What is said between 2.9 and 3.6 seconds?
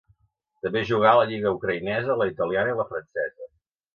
francesa.